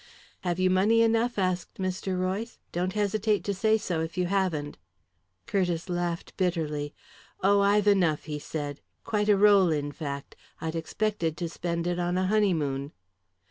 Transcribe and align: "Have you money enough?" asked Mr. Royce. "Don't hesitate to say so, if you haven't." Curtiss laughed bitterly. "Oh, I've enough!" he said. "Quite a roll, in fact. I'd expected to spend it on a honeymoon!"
"Have 0.39 0.57
you 0.59 0.71
money 0.71 1.03
enough?" 1.03 1.37
asked 1.37 1.75
Mr. 1.77 2.19
Royce. 2.19 2.57
"Don't 2.71 2.93
hesitate 2.93 3.43
to 3.43 3.53
say 3.53 3.77
so, 3.77 3.99
if 4.01 4.17
you 4.17 4.25
haven't." 4.25 4.79
Curtiss 5.45 5.89
laughed 5.89 6.35
bitterly. 6.37 6.95
"Oh, 7.43 7.59
I've 7.61 7.85
enough!" 7.87 8.23
he 8.23 8.39
said. 8.39 8.81
"Quite 9.03 9.29
a 9.29 9.37
roll, 9.37 9.71
in 9.71 9.91
fact. 9.91 10.35
I'd 10.59 10.73
expected 10.73 11.37
to 11.37 11.47
spend 11.47 11.85
it 11.85 11.99
on 11.99 12.17
a 12.17 12.25
honeymoon!" 12.25 12.93